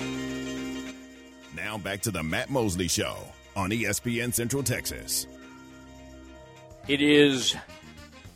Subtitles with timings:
[0.00, 3.16] Now back to the Matt Mosley Show
[3.56, 5.26] on ESPN Central Texas.
[6.86, 7.56] It is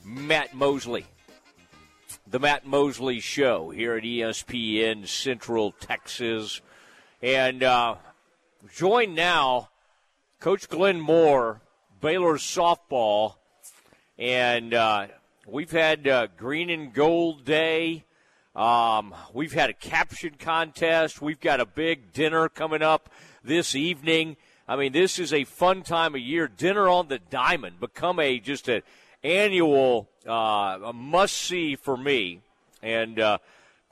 [0.04, 1.06] Matt Mosley,
[2.26, 6.60] the Matt Mosley Show here at ESPN Central Texas.
[7.22, 7.94] And uh,
[8.74, 9.70] joined now,
[10.40, 11.60] Coach Glenn Moore,
[12.00, 13.36] Baylor softball.
[14.18, 15.06] And uh,
[15.46, 18.04] we've had uh, Green and Gold Day.
[18.54, 21.22] Um, we've had a caption contest.
[21.22, 23.08] We've got a big dinner coming up
[23.42, 24.36] this evening.
[24.68, 26.48] I mean, this is a fun time of year.
[26.48, 28.82] Dinner on the Diamond become a just an
[29.24, 32.40] annual uh, must see for me.
[32.82, 33.38] And uh,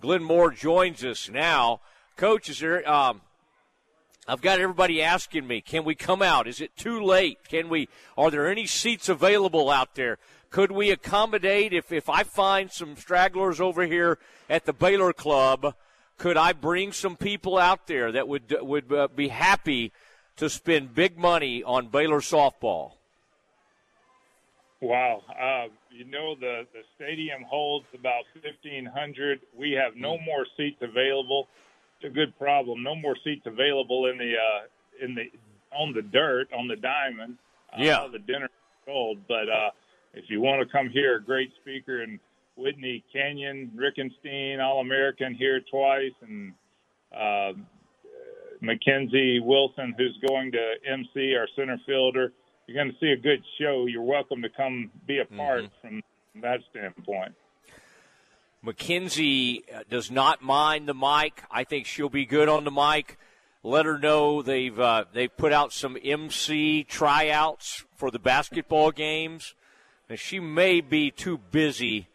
[0.01, 1.81] Glenn Moore joins us now.
[2.17, 2.89] Coach, is there?
[2.91, 3.23] Um,
[4.31, 6.47] I've got everybody asking me, can we come out?
[6.47, 7.39] Is it too late?
[7.49, 7.89] Can we?
[8.17, 10.19] Are there any seats available out there?
[10.51, 15.75] Could we accommodate if if I find some stragglers over here at the Baylor Club?
[16.17, 19.93] Could I bring some people out there that would would uh, be happy
[20.37, 22.93] to spend big money on Baylor softball?
[24.81, 25.23] Wow.
[25.29, 29.41] Uh, you know, the, the stadium holds about 1,500.
[29.59, 30.25] We have no mm.
[30.25, 31.49] more seats available.
[32.05, 32.83] A good problem.
[32.83, 35.25] No more seats available in the, uh, in the,
[35.77, 37.37] on the dirt, on the diamond.
[37.73, 38.07] Uh, yeah.
[38.11, 38.49] The dinner
[38.87, 39.19] sold.
[39.29, 39.71] But, uh,
[40.15, 42.19] if you want to come here, a great speaker and
[42.57, 46.53] Whitney Canion, Rickenstein, All American here twice, and
[47.17, 47.53] uh,
[48.61, 52.33] Mackenzie Wilson, who's going to MC, our center fielder.
[52.67, 53.87] You're going to see a good show.
[53.87, 55.89] You're welcome to come be a part mm-hmm.
[55.89, 56.03] from
[56.43, 57.35] that standpoint.
[58.63, 61.43] Mackenzie uh, does not mind the mic.
[61.51, 63.19] I think she'll be good on the mic.
[63.63, 69.55] Let her know they've uh, they've put out some MC tryouts for the basketball games.
[70.09, 72.09] And she may be too busy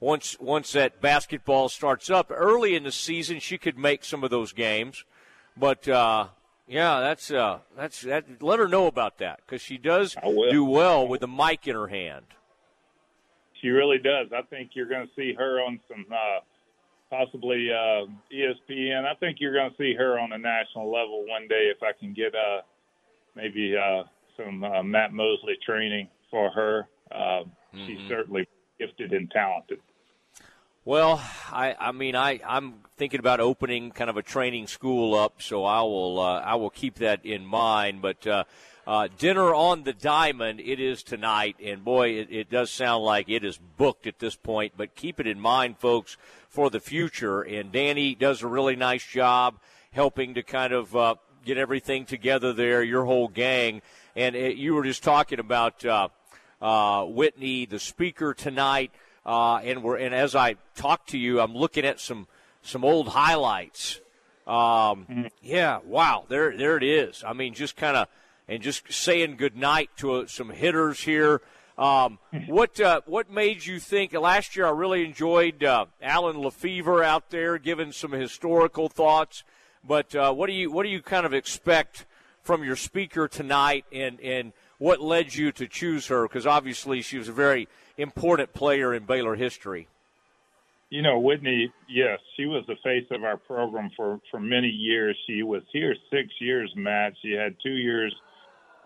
[0.00, 2.30] once once that basketball starts up.
[2.30, 5.04] Early in the season, she could make some of those games,
[5.56, 6.26] but uh,
[6.66, 8.42] yeah, that's uh, that's that.
[8.42, 10.16] Let her know about that because she does
[10.50, 12.26] do well with the mic in her hand.
[13.62, 14.28] She really does.
[14.36, 16.40] I think you're going to see her on some uh,
[17.10, 19.04] possibly uh, ESPN.
[19.04, 21.92] I think you're going to see her on a national level one day if I
[21.98, 22.62] can get uh,
[23.36, 24.02] maybe uh,
[24.36, 26.88] some uh, Matt Mosley training for her.
[27.12, 27.86] Uh, mm-hmm.
[27.86, 28.48] She's certainly
[28.80, 29.78] gifted and talented.
[30.84, 35.40] Well, I, I mean, I, I'm thinking about opening kind of a training school up,
[35.40, 38.02] so I will, uh, I will keep that in mind.
[38.02, 38.44] But uh,
[38.86, 43.28] uh, dinner on the diamond, it is tonight, and boy, it, it does sound like
[43.28, 44.72] it is booked at this point.
[44.76, 46.16] But keep it in mind, folks,
[46.48, 47.42] for the future.
[47.42, 49.54] And Danny does a really nice job
[49.92, 53.82] helping to kind of uh, get everything together there, your whole gang.
[54.16, 56.08] And it, uh, you were just talking about uh,
[56.60, 58.90] uh, Whitney, the speaker tonight.
[59.24, 62.26] Uh, and we're and as I talk to you, I'm looking at some
[62.62, 64.00] some old highlights.
[64.46, 65.26] Um, mm-hmm.
[65.40, 67.22] Yeah, wow, there there it is.
[67.24, 68.08] I mean, just kind of
[68.52, 71.40] and just saying good night to uh, some hitters here.
[71.78, 74.66] Um, what uh, what made you think last year?
[74.66, 79.42] I really enjoyed uh, Alan Lefevre out there giving some historical thoughts.
[79.82, 82.04] But uh, what do you what do you kind of expect
[82.42, 86.28] from your speaker tonight, and and what led you to choose her?
[86.28, 89.88] Because obviously she was a very important player in Baylor history.
[90.90, 95.16] You know, Whitney, yes, she was the face of our program for, for many years.
[95.26, 97.14] She was here six years, Matt.
[97.22, 98.14] She had two years,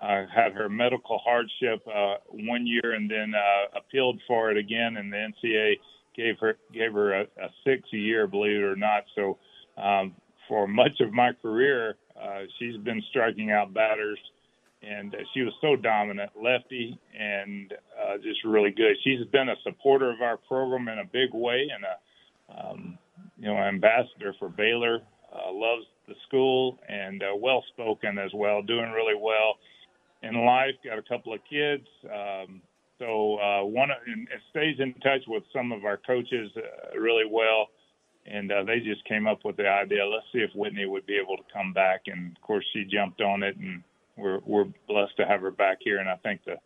[0.02, 4.96] uh, had her medical hardship uh, one year, and then uh, appealed for it again,
[4.96, 5.74] and the NCAA
[6.16, 9.04] gave her gave her a, a six year, believe it or not.
[9.14, 9.38] So,
[9.76, 10.14] um,
[10.48, 14.18] for much of my career, uh, she's been striking out batters
[14.82, 18.96] and uh, she was so dominant, lefty, and uh, just really good.
[19.04, 22.98] She's been a supporter of our program in a big way, and a um,
[23.38, 25.00] you know ambassador for Baylor.
[25.32, 29.56] Uh, loves the school and uh, well spoken as well, doing really well
[30.28, 30.74] in life.
[30.84, 32.60] Got a couple of kids, um,
[32.98, 37.68] so uh, one and stays in touch with some of our coaches uh, really well.
[38.28, 40.04] And uh, they just came up with the idea.
[40.04, 42.02] Let's see if Whitney would be able to come back.
[42.06, 43.84] And of course, she jumped on it and
[44.16, 46.60] we're we're blessed to have her back here, and I think that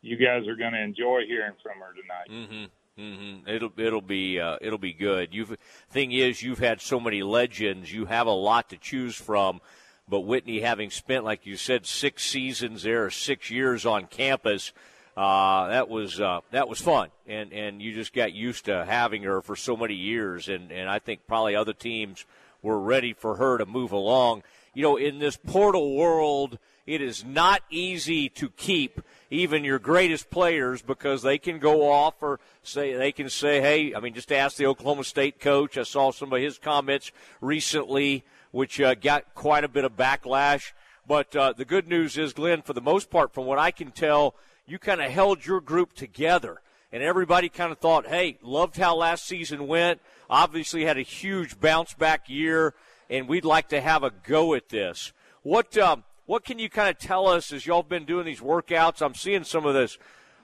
[0.00, 2.48] you guys are going to enjoy hearing from her tonight.
[2.48, 3.02] Mm-hmm.
[3.02, 3.48] Mm-hmm.
[3.48, 5.34] It'll it'll be uh, it'll be good.
[5.34, 5.56] You
[5.90, 7.92] thing is, you've had so many legends.
[7.92, 9.60] You have a lot to choose from.
[10.08, 14.72] But Whitney, having spent, like you said, six seasons there, six years on campus,
[15.16, 19.22] uh, that was uh, that was fun, and and you just got used to having
[19.22, 22.26] her for so many years, and and I think probably other teams
[22.62, 24.42] we're ready for her to move along.
[24.74, 30.30] You know, in this portal world, it is not easy to keep even your greatest
[30.30, 34.32] players because they can go off or say they can say, "Hey, I mean, just
[34.32, 38.24] ask the Oklahoma State coach." I saw some of his comments recently,
[38.54, 40.70] which uh, got quite a bit of backlash.
[41.08, 43.90] But uh, the good news is, Glenn, for the most part, from what I can
[43.90, 46.62] tell, you kind of held your group together,
[46.92, 50.00] and everybody kind of thought, "Hey, loved how last season went.
[50.30, 52.74] Obviously, had a huge bounce back year,
[53.10, 55.12] and we'd like to have a go at this."
[55.42, 59.02] What um, what can you kind of tell us as y'all been doing these workouts?
[59.02, 59.98] I'm seeing some of this,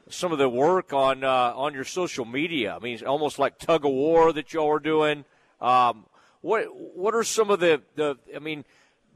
[0.09, 2.75] some of the work on uh, on your social media.
[2.75, 5.25] I mean, it's almost like tug of war that y'all are doing.
[5.61, 6.07] Um,
[6.43, 8.65] what what are some of the, the I mean,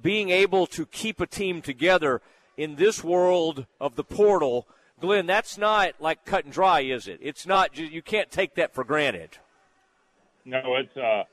[0.03, 2.21] being able to keep a team together
[2.57, 4.67] in this world of the portal,
[5.01, 5.27] Glenn?
[5.27, 7.19] That's not like cut and dry, is it?
[7.23, 7.79] It's not.
[7.79, 9.39] You can't take that for granted.
[10.45, 11.25] No, it's uh,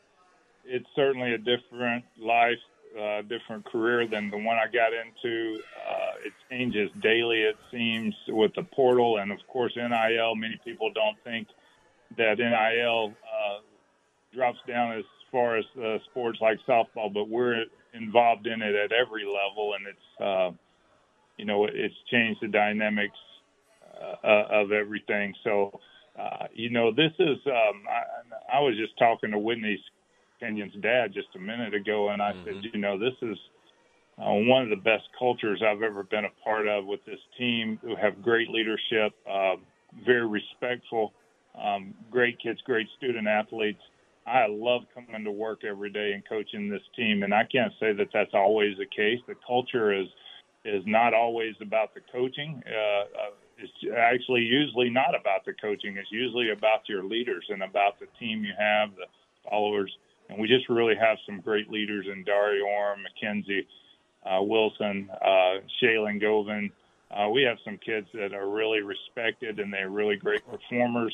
[0.65, 2.57] it's certainly a different life
[2.99, 5.59] uh, different career than the one I got into.
[5.89, 10.35] Uh, it changes daily, it seems, with the portal and, of course, NIL.
[10.35, 11.47] Many people don't think
[12.17, 13.40] that NIL uh,
[14.41, 18.91] drops down as far as uh, sports like softball, but we're involved in it at
[18.91, 20.51] every level, and it's uh,
[21.37, 23.17] you know it's changed the dynamics
[24.01, 25.33] uh, uh of everything.
[25.43, 25.79] So.
[26.19, 27.37] Uh, you know, this is.
[27.47, 29.79] Um, I, I was just talking to Whitney's
[30.41, 32.43] Canion's dad just a minute ago, and I mm-hmm.
[32.43, 33.37] said, you know, this is
[34.19, 37.79] uh, one of the best cultures I've ever been a part of with this team
[37.81, 39.55] who have great leadership, uh,
[40.05, 41.13] very respectful,
[41.57, 43.81] um, great kids, great student athletes.
[44.25, 47.93] I love coming to work every day and coaching this team, and I can't say
[47.93, 49.19] that that's always the case.
[49.27, 50.07] The culture is
[50.63, 52.61] is not always about the coaching.
[52.67, 55.97] Uh, uh, it's actually usually not about the coaching.
[55.97, 59.05] It's usually about your leaders and about the team you have, the
[59.49, 59.91] followers.
[60.29, 63.67] And we just really have some great leaders in Dari Orme, Mackenzie
[64.25, 66.71] uh, Wilson, uh, Shaylon Govan.
[67.09, 71.13] Uh, we have some kids that are really respected and they're really great performers.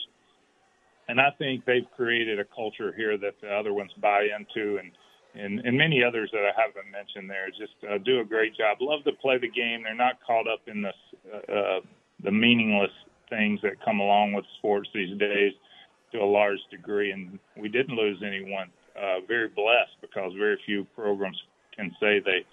[1.07, 4.91] And I think they've created a culture here that the other ones buy into and
[5.35, 8.77] and, and many others that I haven't mentioned there just uh, do a great job.
[8.81, 9.83] Love to play the game.
[9.83, 10.93] They're not caught up in the
[11.31, 11.79] uh, uh,
[12.23, 12.91] the meaningless
[13.29, 15.53] things that come along with sports these days
[16.11, 17.11] to a large degree.
[17.11, 21.37] And we didn't lose anyone uh, very blessed because very few programs
[21.75, 22.45] can say they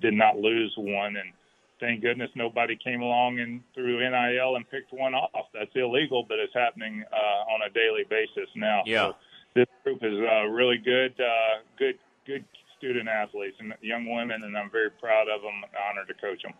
[0.00, 1.16] did not lose one.
[1.16, 1.32] And
[1.82, 5.46] thank goodness nobody came along and through NIL and picked one off.
[5.52, 8.82] That's illegal, but it's happening uh, on a daily basis now.
[8.86, 9.08] Yeah.
[9.08, 9.16] So
[9.56, 12.44] this group is uh, really good, uh, good, good
[12.78, 15.62] student athletes and young women, and I'm very proud of them.
[15.64, 16.54] and Honored to coach them.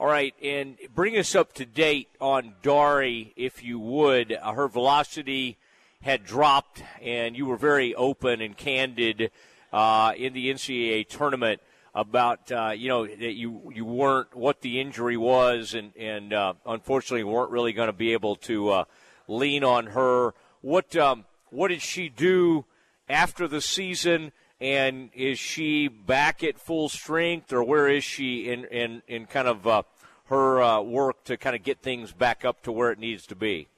[0.00, 4.32] All right, and bring us up to date on Dari, if you would.
[4.32, 5.58] Uh, her velocity
[6.02, 9.30] had dropped, and you were very open and candid
[9.72, 11.60] uh, in the NCAA tournament
[11.94, 16.54] about uh, you know that you you weren't what the injury was, and and uh,
[16.66, 18.84] unfortunately weren't really going to be able to uh,
[19.28, 20.34] lean on her.
[20.60, 22.64] What um, what did she do
[23.08, 24.32] after the season?
[24.60, 29.48] And is she back at full strength, or where is she in in, in kind
[29.48, 29.82] of uh,
[30.26, 33.34] her uh, work to kind of get things back up to where it needs to
[33.34, 33.68] be?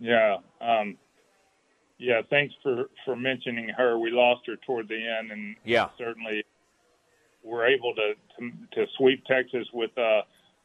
[0.00, 0.96] Yeah, um,
[1.98, 3.98] yeah, thanks for for mentioning her.
[3.98, 6.42] We lost her toward the end, and yeah, certainly
[7.42, 10.22] we're able to to, to sweep Texas with uh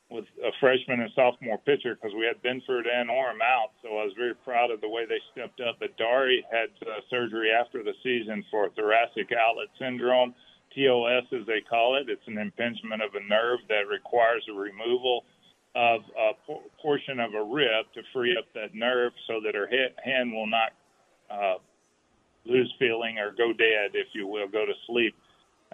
[0.10, 3.76] with a freshman and sophomore pitcher because we had Binford and Orme out.
[3.84, 5.78] So I was very proud of the way they stepped up.
[5.80, 10.34] But Dari had uh, surgery after the season for thoracic outlet syndrome,
[10.74, 12.08] TOS as they call it.
[12.08, 15.26] It's an impingement of a nerve that requires a removal
[15.76, 16.32] of a
[16.82, 19.70] portion of a rib to free up that nerve so that her
[20.04, 20.72] hand will not
[21.30, 21.60] uh,
[22.46, 25.14] lose feeling or go dead, if you will, go to sleep.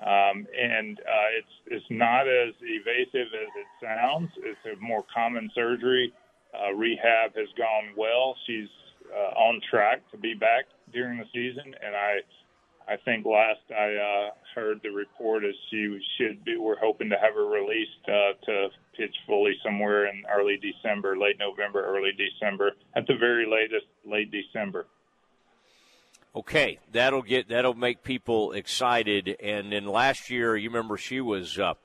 [0.01, 4.29] Um, and uh, it's it's not as evasive as it sounds.
[4.37, 6.11] It's a more common surgery.
[6.53, 8.35] Uh, rehab has gone well.
[8.47, 8.69] She's
[9.13, 12.21] uh, on track to be back during the season, and I
[12.87, 16.57] I think last I uh, heard the report is she should be.
[16.57, 21.37] We're hoping to have her released uh, to pitch fully somewhere in early December, late
[21.39, 24.85] November, early December, at the very latest, late December.
[26.35, 29.35] Okay, that'll get that'll make people excited.
[29.39, 31.75] And then last year, you remember she was uh,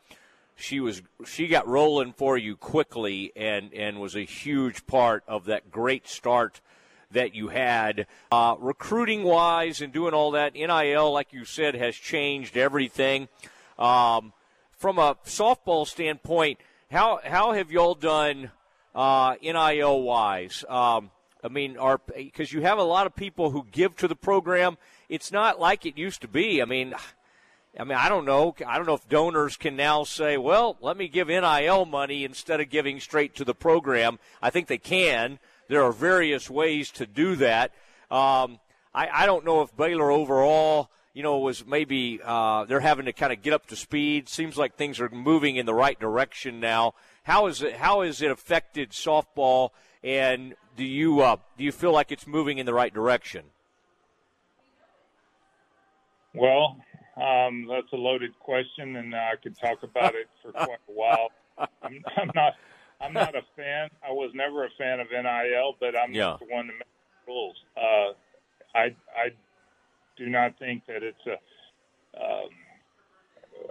[0.56, 5.44] she was she got rolling for you quickly and and was a huge part of
[5.46, 6.62] that great start
[7.10, 8.06] that you had.
[8.32, 13.28] Uh, recruiting wise and doing all that, NIL, like you said, has changed everything.
[13.78, 14.32] Um,
[14.72, 16.58] from a softball standpoint,
[16.90, 18.50] how how have y'all done
[18.94, 20.64] uh, NIL wise?
[20.68, 21.10] Um,
[21.42, 24.76] I mean, are because you have a lot of people who give to the program,
[25.08, 26.60] it's not like it used to be.
[26.60, 26.94] I mean,
[27.78, 28.54] I mean, I don't know.
[28.66, 32.60] I don't know if donors can now say, well, let me give NIL money instead
[32.60, 34.18] of giving straight to the program.
[34.42, 35.38] I think they can.
[35.68, 37.72] There are various ways to do that.
[38.10, 38.58] Um,
[38.94, 43.12] I, I don't know if Baylor overall, you know, was maybe uh, they're having to
[43.12, 44.28] kind of get up to speed.
[44.28, 46.94] Seems like things are moving in the right direction now.
[47.22, 47.76] How is it?
[47.76, 49.70] How has it affected softball?
[50.02, 53.42] And do you uh, do you feel like it's moving in the right direction?
[56.32, 56.76] Well,
[57.16, 61.30] um, that's a loaded question, and I could talk about it for quite a while.
[61.58, 62.54] I'm, I'm, not.
[63.00, 63.88] I'm not a fan.
[64.06, 66.26] I was never a fan of NIL, but I'm yeah.
[66.30, 66.82] not the one to make
[67.26, 67.56] the rules.
[67.76, 68.84] Uh, I
[69.16, 69.30] I
[70.16, 72.22] do not think that it's a.
[72.22, 72.50] Um,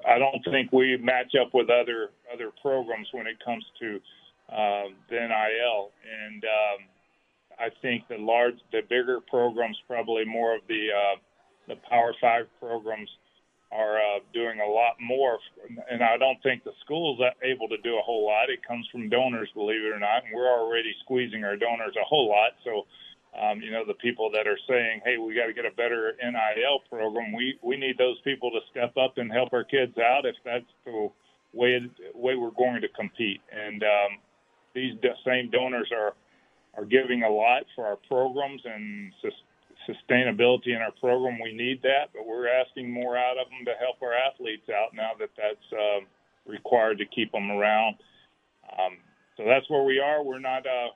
[0.06, 3.96] I don't think we match up with other other programs when it comes to
[4.50, 6.86] um, the NIL, and um,
[7.60, 11.16] I think the large, the bigger programs, probably more of the uh,
[11.68, 13.10] the Power Five programs,
[13.72, 15.40] are uh, doing a lot more.
[15.90, 18.50] And I don't think the school's able to do a whole lot.
[18.50, 22.06] It comes from donors, believe it or not, and we're already squeezing our donors a
[22.06, 22.52] whole lot.
[22.64, 22.86] So
[23.38, 26.14] um, you know, the people that are saying, "Hey, we got to get a better
[26.22, 30.26] NIL program." We we need those people to step up and help our kids out
[30.26, 31.10] if that's the
[31.54, 31.80] way
[32.16, 33.42] way we're going to compete.
[33.52, 34.18] And um,
[34.74, 34.94] these
[35.26, 36.14] same donors are
[36.78, 39.44] are giving a lot for our programs and sus-
[39.90, 41.40] sustainability in our program.
[41.42, 44.94] We need that, but we're asking more out of them to help our athletes out
[44.94, 46.06] now that that's uh,
[46.46, 47.96] required to keep them around.
[48.78, 48.98] Um,
[49.36, 50.24] so that's where we are.
[50.24, 50.66] We're not.
[50.66, 50.90] Uh,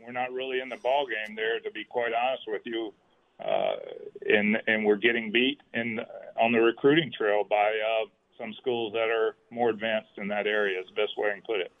[0.00, 2.92] we're not really in the ball game there, to be quite honest with you.
[3.44, 3.76] Uh,
[4.28, 6.00] and and we're getting beat in
[6.40, 8.06] on the recruiting trail by uh,
[8.38, 10.80] some schools that are more advanced in that area.
[10.80, 11.72] Is the best way I can put it.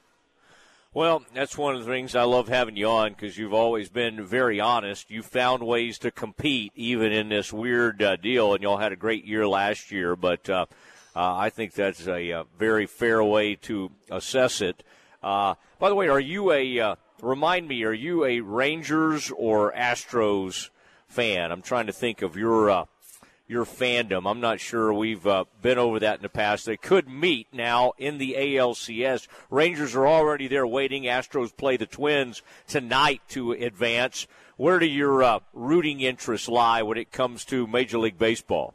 [0.92, 4.24] Well, that's one of the things I love having you on because you've always been
[4.26, 5.08] very honest.
[5.08, 8.96] You found ways to compete even in this weird uh, deal, and y'all had a
[8.96, 10.16] great year last year.
[10.16, 10.66] But uh,
[11.14, 14.82] uh, I think that's a, a, uh, very fair way to assess it.
[15.22, 19.72] Uh, by the way, are you a uh, remind me, are you a Rangers or
[19.72, 20.70] Astros
[21.06, 21.52] fan?
[21.52, 22.84] I'm trying to think of your uh,
[23.50, 24.30] your fandom.
[24.30, 26.66] I'm not sure we've uh, been over that in the past.
[26.66, 29.26] They could meet now in the ALCS.
[29.50, 31.02] Rangers are already there waiting.
[31.02, 34.28] Astros play the Twins tonight to advance.
[34.56, 38.72] Where do your uh, rooting interests lie when it comes to Major League Baseball?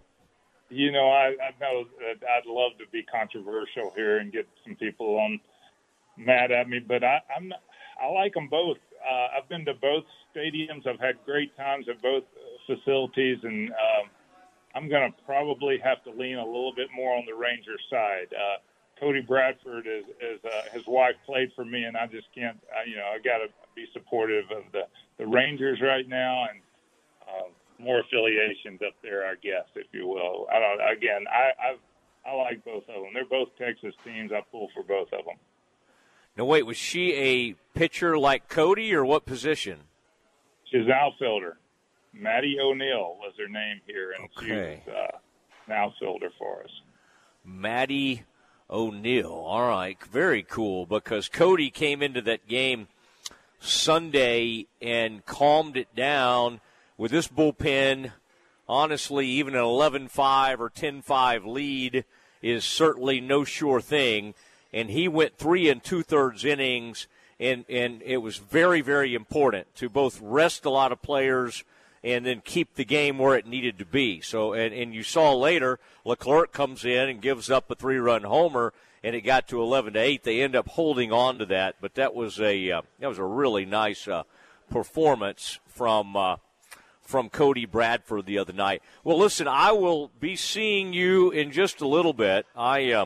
[0.70, 4.76] You know, I, I know that I'd love to be controversial here and get some
[4.76, 5.40] people on
[6.18, 7.62] mad at me, but I, I'm not,
[8.02, 8.78] I like them both.
[9.10, 10.04] Uh, I've been to both
[10.36, 10.86] stadiums.
[10.86, 12.24] I've had great times at both
[12.68, 14.10] facilities, and um,
[14.76, 18.28] I'm going to probably have to lean a little bit more on the Rangers side.
[18.34, 18.58] Uh,
[19.00, 22.60] Cody Bradford is, is uh, his wife played for me, and I just can't.
[22.70, 24.84] Uh, you know, I got to be supportive of the
[25.18, 26.60] the Rangers right now, and
[27.28, 27.48] uh,
[27.80, 30.48] more affiliations up there, I guess, if you will.
[30.52, 30.98] I don't.
[30.98, 31.80] Again, I I've,
[32.26, 33.12] I like both of them.
[33.14, 34.32] They're both Texas teams.
[34.32, 35.38] I pull for both of them.
[36.38, 39.80] Now, wait, was she a pitcher like Cody, or what position?
[40.70, 41.58] She's an outfielder.
[42.18, 44.82] Maddie O'Neill was her name here, and okay.
[44.86, 45.18] she was uh,
[45.68, 46.70] an outfielder for us.
[47.44, 48.24] Maddie
[48.70, 49.32] O'Neill.
[49.32, 50.86] All right, very cool.
[50.86, 52.88] Because Cody came into that game
[53.60, 56.62] Sunday and calmed it down
[56.98, 58.12] with this bullpen.
[58.68, 62.06] Honestly, even an 11-5 or 10-5 lead
[62.42, 64.34] is certainly no sure thing
[64.76, 67.08] and he went three and two thirds innings,
[67.40, 71.64] and and it was very very important to both rest a lot of players
[72.06, 74.22] and then keep the game where it needed to be.
[74.22, 78.24] So and and you saw later Leclerc comes in and gives up a three run
[78.24, 78.74] homer.
[79.04, 80.24] And it got to 11 to 8.
[80.24, 83.24] They end up holding on to that, but that was a uh, that was a
[83.24, 84.24] really nice uh,
[84.70, 86.38] performance from uh,
[87.04, 88.82] from Cody Bradford the other night.
[89.04, 92.48] Well, listen, I will be seeing you in just a little bit.
[92.56, 93.06] I uh,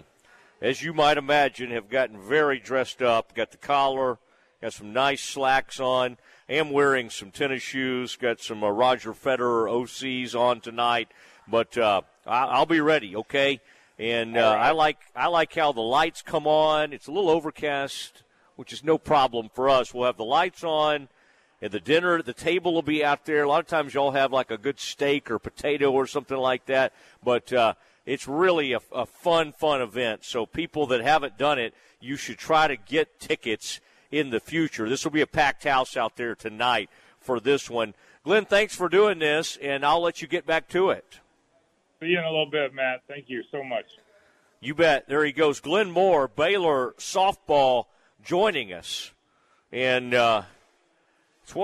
[0.61, 3.35] as you might imagine, have gotten very dressed up.
[3.35, 4.19] Got the collar,
[4.61, 6.17] got some nice slacks on.
[6.49, 8.15] Am wearing some tennis shoes.
[8.15, 11.09] Got some uh, Roger Federer OCs on tonight,
[11.47, 13.15] but uh, I- will be ready.
[13.15, 13.61] Okay,
[13.97, 14.51] and uh.
[14.59, 16.93] I like I like how the lights come on.
[16.93, 18.23] It's a little overcast,
[18.55, 19.93] which is no problem for us.
[19.93, 21.09] We'll have the lights on.
[21.61, 23.43] And the dinner, the table will be out there.
[23.43, 26.65] A lot of times y'all have like a good steak or potato or something like
[26.67, 26.93] that.
[27.21, 27.73] But uh,
[28.05, 30.23] it's really a, a fun, fun event.
[30.23, 34.89] So people that haven't done it, you should try to get tickets in the future.
[34.89, 36.89] This will be a packed house out there tonight
[37.19, 37.93] for this one.
[38.23, 41.19] Glenn, thanks for doing this, and I'll let you get back to it.
[41.99, 43.01] See you in a little bit, Matt.
[43.07, 43.85] Thank you so much.
[44.61, 45.07] You bet.
[45.07, 45.59] There he goes.
[45.59, 47.85] Glenn Moore, Baylor softball,
[48.23, 49.11] joining us.
[49.71, 50.43] And uh,